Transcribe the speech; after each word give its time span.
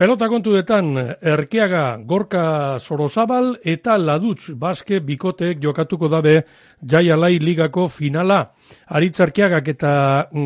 Pelota 0.00 0.30
kontuetan, 0.32 0.94
Erkeaga, 1.20 1.98
Gorka 2.08 2.78
Sorozabal 2.80 3.50
eta 3.68 3.98
Laduts 4.00 4.54
Baske 4.56 5.02
bikoteek 5.04 5.58
jokatuko 5.60 6.08
dabe 6.08 6.32
Jaialai 6.80 7.34
Ligako 7.36 7.84
finala. 7.92 8.38
Aritzarkiagak 8.86 9.68
eta 9.68 9.92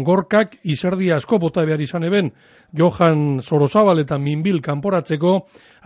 Gorkak 0.04 0.58
izerdi 0.62 1.10
asko 1.12 1.38
bota 1.38 1.64
behar 1.64 1.80
izan 1.80 2.04
eben 2.04 2.30
Johan 2.74 3.40
Sorozabal 3.42 4.00
eta 4.02 4.18
Minbil 4.18 4.60
kanporatzeko 4.62 5.34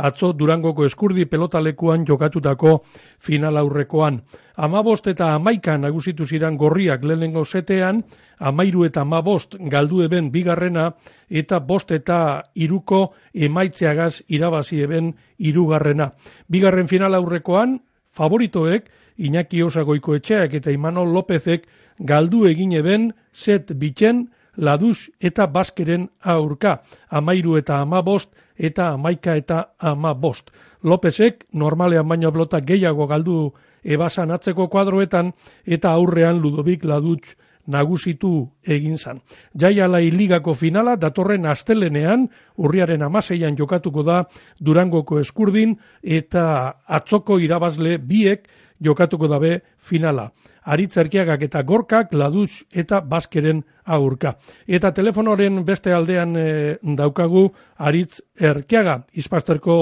atzo 0.09 0.32
Durangoko 0.32 0.86
eskurdi 0.86 1.27
pelotalekuan 1.27 2.07
jokatutako 2.07 2.82
final 3.18 3.59
aurrekoan. 3.61 4.22
Amabost 4.57 5.07
eta 5.07 5.35
amaika 5.35 5.77
nagusitu 5.79 6.27
ziren 6.27 6.57
gorriak 6.57 7.04
lehenengo 7.04 7.45
setean, 7.45 8.03
amairu 8.39 8.84
eta 8.86 9.02
amabost 9.02 9.57
galdu 9.59 10.02
eben 10.02 10.30
bigarrena 10.32 10.93
eta 11.29 11.61
bost 11.61 11.91
eta 11.91 12.45
iruko 12.55 13.12
emaitzeagaz 13.34 14.23
irabazi 14.29 14.80
eben 14.82 15.14
irugarrena. 15.39 16.13
Bigarren 16.49 16.89
final 16.89 17.14
aurrekoan, 17.14 17.79
favoritoek, 18.13 18.89
Iñaki 19.18 19.63
Osagoiko 19.63 20.14
etxeak 20.14 20.54
eta 20.54 20.71
Imanol 20.71 21.13
Lópezek 21.14 21.67
galdu 21.99 22.45
egin 22.46 22.72
eben 22.79 23.13
set 23.32 23.72
bitzen 23.75 24.29
laduz 24.57 25.08
eta 25.21 25.46
baskeren 25.46 26.08
aurka, 26.22 26.81
amairu 27.08 27.57
eta 27.58 27.81
amabost 27.81 28.31
eta 28.57 28.93
amaika 28.94 29.36
eta 29.36 29.64
amabost. 29.79 30.50
Lópezek 30.82 31.44
normalean 31.53 32.08
baino 32.08 32.31
blota 32.31 32.61
gehiago 32.61 33.06
galdu 33.06 33.53
ebasan 33.83 34.31
atzeko 34.31 34.69
kuadroetan 34.69 35.33
eta 35.66 35.91
aurrean 35.91 36.41
Ludovik 36.42 36.84
Ladutz 36.84 37.34
nagusitu 37.69 38.48
egin 38.64 38.97
zan. 38.98 39.20
Jaialai 39.61 40.11
ligako 40.11 40.55
finala 40.55 40.97
datorren 40.97 41.47
astelenean 41.47 42.28
urriaren 42.56 43.03
amaseian 43.03 43.56
jokatuko 43.58 44.03
da 44.03 44.22
Durangoko 44.64 45.20
eskurdin 45.20 45.77
eta 46.03 46.47
atzoko 46.86 47.39
irabazle 47.39 47.98
biek 47.98 48.48
jokatuko 48.80 49.28
dabe 49.28 49.62
finala. 49.78 50.30
Aritz 50.68 50.96
erkiagak 51.00 51.42
eta 51.46 51.62
gorkak 51.62 52.12
laduz 52.12 52.64
eta 52.72 53.00
baskeren 53.00 53.62
aurka. 53.84 54.36
Eta 54.66 54.92
telefonoren 54.92 55.64
beste 55.64 55.92
aldean 55.92 56.36
e, 56.36 56.76
daukagu 56.98 57.48
Aritz 57.78 58.20
erkiaga, 58.34 59.02
izpasterko 59.12 59.78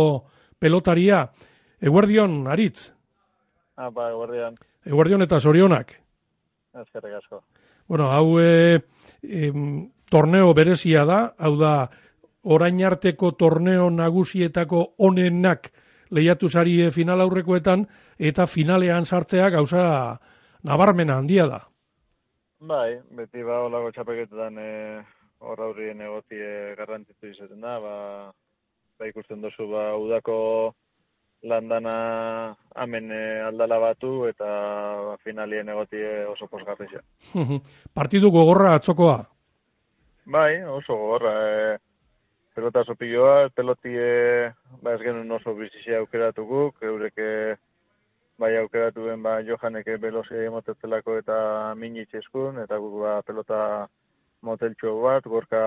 pelotaria. 0.59 1.27
Eguerdion, 1.81 2.47
Aritz? 2.49 2.93
Ah, 3.77 3.91
ba, 3.91 4.11
eguerdion. 4.11 4.57
Eguerdion 4.87 5.23
eta 5.27 5.41
zorionak? 5.41 5.93
Ezkerrik 6.77 7.19
asko. 7.19 7.43
Bueno, 7.89 8.11
hau 8.11 8.39
e, 8.41 8.81
e, 9.23 9.51
torneo 10.11 10.55
berezia 10.55 11.05
da, 11.05 11.21
hau 11.39 11.57
da, 11.59 11.75
orain 12.47 12.79
arteko 12.87 13.33
torneo 13.35 13.91
nagusietako 13.91 14.95
onenak 14.99 15.71
lehiatu 16.11 16.49
zari 16.49 16.91
final 16.91 17.21
aurrekoetan, 17.21 17.87
eta 18.19 18.47
finalean 18.47 19.05
sartzea 19.05 19.51
gauza 19.51 19.85
nabarmena 20.63 21.19
handia 21.19 21.47
da. 21.47 21.61
Bai, 22.61 22.97
beti 23.13 23.45
ba, 23.45 23.61
olako 23.67 23.93
txapeketetan 23.93 24.59
e, 24.59 24.71
hor 25.45 25.61
aurrien 25.61 26.01
egotie 26.01 26.75
garrantzitu 26.79 27.29
izaten 27.29 27.61
da, 27.61 27.77
ba, 27.81 27.97
ba 28.99 29.09
ikusten 29.11 29.43
dozu, 29.45 29.69
ba, 29.71 29.91
udako 30.01 30.39
landana 31.47 32.57
hemen 32.81 33.13
e, 33.13 33.23
aldala 33.45 33.79
batu 33.79 34.27
eta 34.31 34.49
ba, 35.11 35.17
finalien 35.23 35.69
egotie 35.69 36.25
oso 36.27 36.49
posgarri 36.49 36.89
Partidu 37.99 38.31
gogorra 38.31 38.75
atzokoa? 38.75 39.19
Bai, 40.27 40.65
oso 40.65 40.97
gogorra. 40.97 41.35
E, 41.45 41.79
pelota 42.57 42.83
sopilloa, 42.85 43.49
pelotie 43.55 44.53
ba, 44.83 44.95
ez 44.95 45.03
genuen 45.05 45.31
oso 45.39 45.55
bizizia 45.55 46.01
aukeratuko, 46.03 46.71
eureke 46.91 47.29
bai 48.41 48.55
aukeratu 48.61 49.07
ben 49.11 49.23
ba, 49.23 49.39
johaneke 49.45 49.99
belozia 50.01 50.47
emotetzelako 50.49 51.19
eta 51.23 51.39
minitzeskun, 51.77 52.63
eta 52.65 52.81
guk 52.81 52.97
ba, 53.03 53.19
pelota 53.29 53.61
moteltxo 54.47 54.95
bat, 55.03 55.29
gorka 55.29 55.61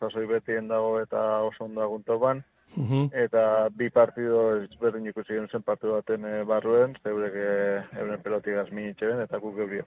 zazoi 0.00 0.26
betien 0.28 0.68
dago 0.68 1.00
eta 1.00 1.24
oso 1.48 1.64
ondo 1.64 1.82
agunto 1.82 2.18
ban. 2.18 2.44
-hmm. 2.76 3.10
eta 3.24 3.68
bi 3.76 3.90
partido 3.90 4.40
ezberdin 4.62 5.06
ikusi 5.10 5.34
genuen 5.34 5.48
zen 5.52 5.62
partidu 5.62 5.94
baten 5.96 6.24
e, 6.24 6.42
barruen, 6.44 6.96
zeurek 7.02 7.36
euren 8.00 8.22
pelotigaz 8.22 8.68
minitxe 8.70 9.06
ben, 9.12 9.22
eta 9.24 9.40
guk 9.42 9.56
gebrio. 9.56 9.86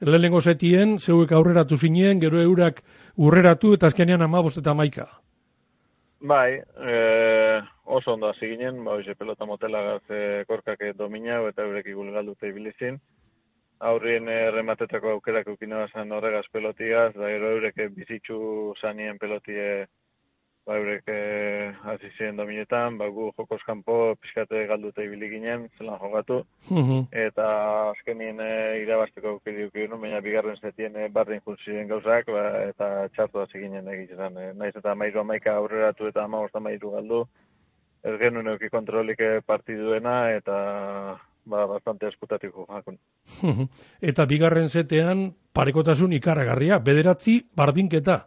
Lehenengo 0.00 0.40
zetien, 0.40 0.98
zeuek 0.98 1.32
aurreratu 1.32 1.78
zinen, 1.78 2.20
gero 2.20 2.40
eurak 2.42 2.82
urreratu 3.16 3.72
eta 3.76 3.88
azkenean 3.88 4.22
amabost 4.22 4.60
eta 4.60 4.74
maika. 4.74 5.06
Bai, 6.20 6.58
e, 6.60 6.96
oso 7.84 8.12
ondo 8.12 8.28
hasi 8.28 8.48
ginen, 8.52 8.82
ba, 8.84 8.96
oize, 9.00 9.14
pelota 9.14 9.46
motela 9.48 9.82
garze 9.82 10.44
korkak 10.48 10.82
dominau 10.96 11.46
eta 11.48 11.64
eurek 11.64 11.88
igul 11.92 12.10
galdute 12.12 12.48
ibilizin. 12.48 12.98
Aurrien 13.80 14.28
errematetako 14.32 15.10
aukerak 15.16 15.48
ukina 15.52 15.82
basan 15.84 16.12
horregaz 16.12 16.46
pelotigaz, 16.52 17.12
da 17.14 17.28
gero 17.28 17.50
eurek 17.56 17.80
bizitzu 17.96 18.38
zanien 18.80 19.18
pelotie 19.18 19.86
ba, 20.66 20.76
eurek 20.76 21.04
eh, 21.06 21.72
hasi 21.86 22.10
ziren 22.16 22.36
dominetan, 22.40 22.98
ba, 22.98 23.08
gu 23.14 23.30
jokos 23.38 23.62
kanpo 23.66 24.16
pixkate 24.20 24.64
galdute 24.66 25.04
ibili 25.06 25.30
ginen, 25.30 25.68
zelan 25.78 26.00
jogatu, 26.02 26.40
eta 27.26 27.46
azkenien 27.92 28.40
eh, 28.42 28.82
irabazteko 28.82 29.36
aukeri 29.36 29.68
uki 29.68 29.86
baina 29.94 30.20
bigarren 30.20 30.58
zetien 30.60 30.96
eh, 30.96 31.08
barrin 31.08 31.40
ziren 31.64 31.88
gauzak, 31.88 32.26
ba, 32.26 32.44
eta 32.66 33.08
txartu 33.14 33.40
hasi 33.40 33.62
ginen 33.62 33.88
egitzen. 33.88 34.36
Eh, 34.38 34.52
naiz 34.54 34.74
eta 34.74 34.94
mairu 34.94 35.20
amaika 35.20 35.54
aurreratu 35.54 36.08
eta 36.08 36.24
amagosta 36.24 36.60
mairu 36.60 36.90
galdu, 36.90 37.26
ez 38.02 38.18
genuen 38.18 38.48
euki 38.48 38.68
kontrolik 38.68 39.20
eh, 39.20 39.40
partiduena, 39.46 40.32
eta 40.34 40.56
ba, 41.46 41.66
bastante 41.66 42.08
eskutatiko 42.08 42.66
jakun. 42.68 42.98
eta 44.10 44.26
bigarren 44.26 44.68
zetean 44.68 45.28
parekotasun 45.54 46.12
ikaragarria, 46.12 46.78
bederatzi 46.78 47.44
bardinketa. 47.56 48.26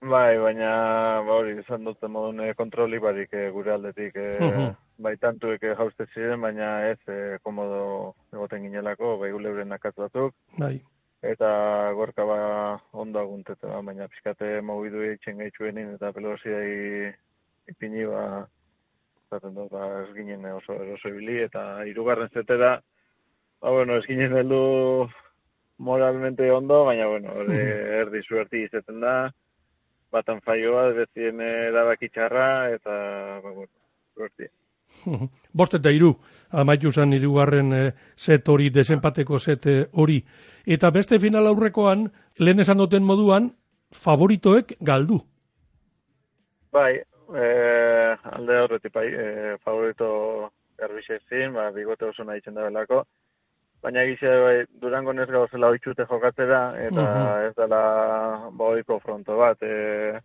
Bai, 0.00 0.38
baina 0.40 0.68
ba 1.26 1.34
hori 1.36 1.58
izan 1.60 1.84
dute 1.84 2.08
modun 2.08 2.40
kontroli 2.56 2.98
barik 2.98 3.34
e, 3.36 3.50
gure 3.52 3.72
aldetik 3.72 4.14
e, 4.16 4.28
uh 4.40 4.52
-huh. 4.52 4.70
bai 4.98 5.16
tantuek 5.16 5.60
jauste 5.60 6.06
ziren, 6.14 6.40
baina 6.40 6.88
ez 6.88 6.98
e, 7.06 7.38
komodo 7.42 8.14
egoten 8.32 8.62
ginelako, 8.62 9.18
bai 9.18 9.32
uleuren 9.32 9.68
nakatu 9.68 10.02
batzuk. 10.02 10.34
Bai. 10.58 10.80
Eta 11.22 11.92
gorka 11.92 12.24
ba 12.24 12.80
ondo 12.92 13.20
aguntete, 13.20 13.66
ba, 13.66 13.82
baina 13.82 14.08
pixkate 14.08 14.60
mogidu 14.62 15.02
eitzen 15.02 15.36
gaitxuen 15.38 15.78
eta 15.78 16.12
pelosiai 16.12 17.12
ipini 17.68 18.06
ba 18.06 18.48
zaten 19.30 19.54
dut, 19.54 19.70
ba, 19.70 20.02
ez 20.02 20.14
ginen 20.14 20.46
oso 20.46 20.72
eroso 20.72 21.08
ibili, 21.08 21.42
eta 21.42 21.84
irugarren 21.84 22.28
zete 22.34 22.56
da, 22.56 22.80
ba, 23.60 23.70
bueno, 23.70 23.98
ez 23.98 24.06
ginen 24.06 24.32
heldu 24.32 25.10
moralmente 25.78 26.50
ondo, 26.50 26.84
baina, 26.84 27.06
bueno, 27.06 27.36
erdi 28.00 28.22
suerti 28.22 28.64
izaten 28.64 29.00
da, 29.00 29.14
batan 30.12 30.40
faioa, 30.44 30.90
bezien 30.96 31.40
erabakitxarra, 31.40 32.48
eta, 32.74 32.96
ba, 33.42 33.52
bueno, 33.52 33.72
suerti. 34.14 34.48
Bost 35.58 35.76
eta 35.78 35.92
iru, 35.94 36.12
amaitu 36.62 36.92
zan 36.92 37.14
irugarren 37.14 37.72
e, 37.72 37.82
set 38.16 38.48
hori, 38.48 38.70
desenpateko 38.74 39.38
set 39.38 39.66
eh, 39.70 39.84
hori. 39.92 40.20
Eta 40.66 40.90
beste 40.90 41.20
final 41.22 41.46
aurrekoan, 41.50 42.08
lehen 42.38 42.60
esan 42.60 42.82
duten 42.82 43.06
moduan, 43.06 43.50
favoritoek 43.94 44.76
galdu. 44.86 45.20
Bai, 46.74 46.92
e, 46.98 47.46
alde 48.34 48.60
horretik 48.64 48.94
bai, 48.94 49.06
e, 49.08 49.56
favorito 49.64 50.10
erbixezin, 50.80 51.54
ba, 51.54 51.70
bigote 51.74 52.10
oso 52.10 52.24
nahi 52.24 52.42
da 52.46 52.68
belako 52.68 53.04
baina 53.82 54.02
egize 54.04 54.32
bai, 54.44 54.56
durango 54.82 55.12
nes 55.16 55.28
gauzela 55.30 55.70
oitxute 55.72 56.04
jokatzera, 56.08 56.60
eta 56.88 57.04
ez 57.46 57.54
dela 57.56 57.82
boiko 58.52 58.98
fronto 59.00 59.38
bat. 59.40 59.62
E, 59.62 60.20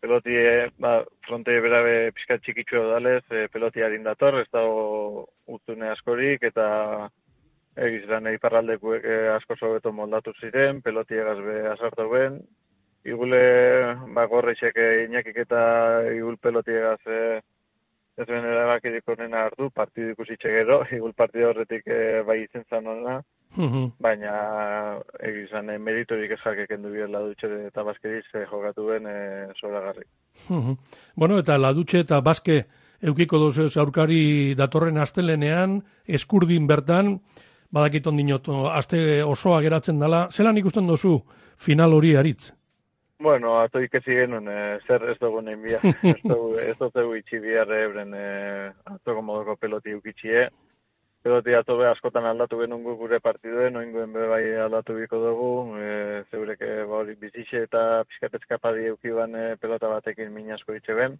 peloti, 0.00 0.34
e, 0.34 0.68
ba, 0.78 1.00
fronte 1.26 1.56
berabe 1.64 2.12
pixka 2.14 2.38
txikitxu 2.38 2.84
dalez, 2.92 3.24
e, 3.30 3.48
peloti 3.52 3.82
harin 3.82 4.06
dator, 4.06 4.38
ez 4.42 4.46
dago 4.54 5.26
utzune 5.50 5.90
askorik, 5.90 6.46
eta 6.52 6.68
egizran 7.88 8.30
iparraldekuek 8.30 9.04
e, 9.04 9.18
asko 9.34 9.58
sobeto 9.58 9.92
moldatu 9.92 10.34
ziren, 10.38 10.82
peloti 10.82 11.18
egazbe 11.18 11.60
azartu 11.74 12.08
ben, 12.14 12.40
igule, 13.06 13.42
ba, 14.14 14.26
gorrexek 14.30 14.78
inakik 15.08 15.42
eta 15.46 15.60
igul 16.14 16.38
peloti 16.42 16.78
egaz, 16.78 17.00
e, 17.06 17.40
ez 18.18 18.26
ben 18.26 18.44
erabakirik 18.44 19.08
onena 19.14 19.44
hartu, 19.46 19.70
partidu 19.74 20.12
ikusitxe 20.14 20.50
gero, 20.50 20.80
igul 20.98 21.14
partidu 21.16 21.50
horretik 21.50 21.86
e, 21.86 22.22
bai 22.26 22.42
izen 22.44 22.64
zan 22.68 22.86
onena, 22.90 23.20
baina 24.02 24.32
egizan 25.24 25.70
e, 25.70 25.78
meritorik 25.78 26.34
ez 26.34 26.40
jakek 26.42 26.74
endu 26.76 26.92
bier 26.92 27.10
ladutxe 27.10 27.50
eta 27.68 27.84
baskeriz 27.86 28.24
e, 28.34 28.44
jokatu 28.50 28.86
ben 28.90 29.06
e, 29.06 29.16
garri. 29.62 30.04
bueno, 31.16 31.38
eta 31.38 31.58
ladutxe 31.58 32.04
eta 32.04 32.20
baske 32.20 32.64
eukiko 33.02 33.38
dozu 33.38 33.68
aurkari 33.80 34.54
datorren 34.58 34.98
astelenean, 34.98 35.82
eskurdin 36.06 36.66
bertan, 36.66 37.18
badakit 37.70 38.06
ondinot, 38.06 38.48
aste 38.72 39.22
osoa 39.22 39.60
geratzen 39.62 39.98
dela, 40.00 40.28
zelan 40.32 40.58
ikusten 40.58 40.86
dozu 40.86 41.20
final 41.58 41.94
hori 41.94 42.16
aritz? 42.16 42.57
Bueno, 43.20 43.56
ato 43.58 43.80
ikesi 43.82 44.14
genuen, 44.14 44.46
e, 44.46 44.78
zer 44.86 45.02
ez 45.10 45.16
dugu 45.18 45.40
nahi 45.42 45.56
bia. 45.58 45.80
ez 46.06 46.20
dugu, 46.22 46.52
ez 46.62 46.76
dugu 46.78 47.16
itxi 47.18 47.40
bihar 47.42 47.70
ebren 47.74 48.14
e, 48.14 48.26
atoko 48.86 49.24
modoko 49.26 49.56
peloti 49.58 49.94
ukitxie. 49.96 50.44
Peloti 51.26 51.56
ato 51.58 51.74
be 51.80 51.88
askotan 51.90 52.28
aldatu 52.30 52.60
genuen 52.60 52.84
gure 53.00 53.18
partiduen, 53.18 53.74
noinguen 53.74 54.12
be 54.14 54.28
bai 54.30 54.44
aldatu 54.62 54.94
biko 55.00 55.18
dugu. 55.24 55.48
E, 55.82 55.88
zeureke 56.30 56.84
bauri 56.86 57.16
bizixe 57.18 57.64
eta 57.66 58.04
piskatezka 58.06 58.60
padi 58.62 58.86
eukiban 58.92 59.34
e, 59.34 59.48
pelota 59.58 59.90
batekin 59.90 60.30
minasko 60.36 60.78
itxe 60.78 60.94
ben. 60.94 61.18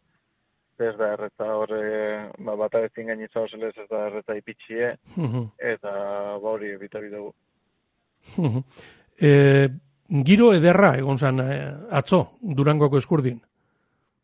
Ez 0.78 0.94
da 0.94 1.10
erreta 1.16 1.50
horre, 1.58 1.82
ba, 2.46 2.54
bata 2.54 2.84
ezin 2.86 3.10
gainitza 3.10 3.42
oselez 3.42 3.72
ez 3.74 3.88
da 3.90 4.04
erreta 4.06 4.38
ipitxie. 4.38 4.94
eta 5.74 5.92
bauri 6.46 6.76
bitabi 6.78 7.10
dugu. 7.10 7.34
e, 9.18 9.32
giro 10.08 10.52
ederra 10.56 10.94
egon 10.98 11.18
zan 11.18 11.40
eh, 11.40 11.74
atzo 11.90 12.24
Durangoko 12.40 12.98
eskurdin. 12.98 13.40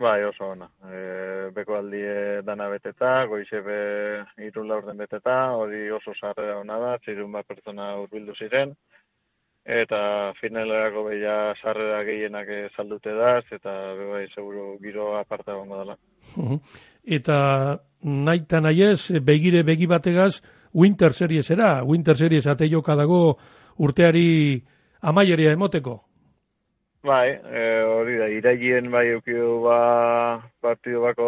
Bai, 0.00 0.24
oso 0.26 0.48
ona. 0.50 0.66
E, 0.90 1.50
beko 1.54 1.76
aldi 1.78 2.00
dana 2.44 2.66
beteta, 2.68 3.26
goize 3.30 3.60
be 3.62 3.78
irun 4.42 4.66
laurden 4.68 4.98
beteta, 4.98 5.36
hori 5.54 5.86
oso 5.94 6.12
sarrera 6.18 6.58
ona 6.58 6.78
da, 6.82 6.96
txirun 6.98 7.30
bat 7.32 7.46
pertsona 7.46 7.92
urbildu 8.00 8.34
ziren, 8.34 8.74
eta 9.64 10.32
finalerako 10.40 11.06
beia 11.08 11.36
sarrera 11.62 12.02
gehienak 12.04 12.50
saldute 12.76 13.14
da, 13.14 13.38
eta 13.54 13.76
bai, 14.00 14.26
seguru 14.34 14.74
giro 14.82 15.14
aparta 15.20 15.54
egongo 15.54 15.78
dela. 15.84 15.96
eta 17.18 17.38
nahi 18.02 18.42
eta 18.42 18.60
nahi 18.60 18.82
ez, 18.90 19.22
begire 19.22 19.62
begi 19.62 19.86
bategaz, 19.86 20.40
Winter 20.74 21.12
Series 21.12 21.50
era, 21.54 21.84
Winter 21.84 22.16
Series 22.16 22.46
ate 22.50 22.68
joka 22.68 22.96
dago 22.98 23.38
urteari 23.78 24.64
amaieria 25.10 25.52
emoteko. 25.52 26.00
Bai, 27.04 27.36
e, 27.36 27.62
hori 27.84 28.16
da, 28.16 28.28
iraigien 28.32 28.90
bai 28.92 29.08
eukidu 29.12 29.58
ba 29.66 29.78
partidu 30.64 31.02
bako 31.04 31.26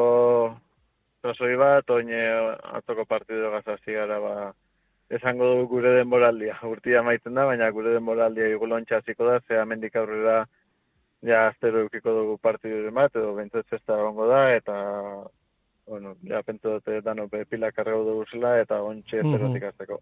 zasoi 1.22 1.56
bat, 1.60 1.90
oine 1.90 2.22
atzoko 2.78 3.04
partidu 3.04 3.50
gazazi 3.52 3.98
gara 3.98 4.16
ba 4.20 4.36
esango 5.10 5.50
dugu 5.52 5.66
gure 5.74 5.92
denboraldia. 5.98 6.56
Urtia 6.64 7.02
maiten 7.02 7.36
da, 7.36 7.44
baina 7.50 7.68
gure 7.70 7.92
denboraldia 7.92 8.48
igulontxa 8.54 9.02
ziko 9.04 9.28
da, 9.28 9.40
ze 9.46 9.60
amendik 9.60 9.96
aurrera 9.96 10.38
ja 11.26 11.46
aztero 11.50 11.84
eukiko 11.84 12.14
dugu 12.20 12.38
partidu 12.38 12.90
bat, 12.96 13.14
edo 13.14 13.34
bentzat 13.34 13.68
zesta 13.68 14.00
da, 14.00 14.42
eta 14.56 14.76
bueno, 15.86 16.16
ja 16.26 16.42
pentsu 16.42 16.76
dute 16.76 17.00
dano 17.00 17.28
pila 17.28 17.70
karrego 17.72 18.04
dugu 18.04 18.24
zela, 18.30 18.58
eta 18.60 18.82
ontxe 18.82 19.22
mm 19.22 19.34
-hmm. 19.34 19.68
azteko. 19.68 20.00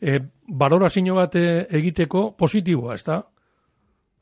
E, 0.00 0.20
balorazio 0.48 1.14
bat 1.14 1.34
e, 1.34 1.66
egiteko 1.70 2.32
positiboa, 2.38 2.94
ez 2.94 3.04
da? 3.04 3.22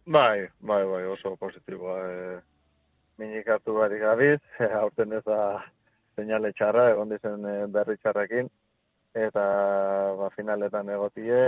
Bai, 0.07 0.49
bai, 0.61 0.85
bai, 0.87 1.05
oso 1.07 1.37
positiboa. 1.37 1.99
E, 2.11 2.41
minik 3.19 3.49
hartu 3.49 3.75
bari 3.75 3.99
gabiz, 3.99 4.41
aurten 4.83 5.13
ez 5.13 5.25
da 5.25 5.63
seinale 6.17 6.53
txarra, 6.53 6.91
egon 6.91 7.09
dizen 7.09 7.43
berri 7.73 7.97
txarrakin, 7.97 8.49
eta 9.15 9.45
ba, 10.19 10.31
finaletan 10.37 10.89
egotie, 10.89 11.43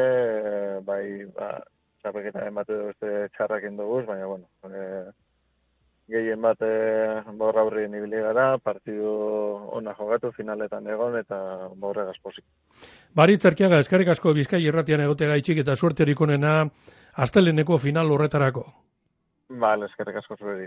bai, 0.84 1.26
ba, 1.36 1.60
txapeketaren 2.02 2.54
bat 2.54 2.68
edo 2.68 2.86
beste 2.86 3.28
txarrakin 3.36 3.76
dugu, 3.76 4.02
baina, 4.06 4.26
bueno, 4.26 4.46
e, 4.64 5.10
gehien 6.10 6.40
bat 6.42 6.60
e, 6.62 6.70
borra 7.38 7.64
hurri 7.64 7.88
nibili 7.88 8.20
gara, 8.20 8.58
partidu 8.58 9.12
ona 9.78 9.94
jogatu, 9.98 10.32
finaletan 10.36 10.86
egon, 10.86 11.16
eta 11.18 11.68
borre 11.80 12.04
gazposik. 12.10 12.44
Bari 13.16 13.36
zerkiaga, 13.38 13.80
eskarrik 13.80 14.12
asko 14.12 14.34
bizkai 14.36 14.64
erratian 14.66 15.00
egote 15.00 15.26
gaitxik 15.26 15.62
eta 15.64 15.76
suerte 15.76 16.04
onena 16.18 16.68
asteleneko 17.16 17.78
final 17.78 18.10
horretarako. 18.10 18.66
Bale, 19.48 19.86
eskerrik 19.86 20.16
asko 20.16 20.36
zuheri. 20.36 20.62